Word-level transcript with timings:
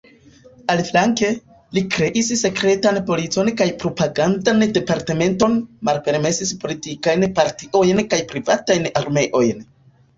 Aliflanke, 0.73 1.27
li 1.77 1.83
kreis 1.95 2.29
sekretan 2.39 2.97
policon 3.11 3.53
kaj 3.61 3.69
propagandan 3.85 4.67
departementon, 4.81 5.61
malpermesis 5.91 6.59
politikajn 6.67 7.31
partiojn 7.41 8.07
kaj 8.17 8.25
privatajn 8.37 8.95
armeojn. 9.07 9.67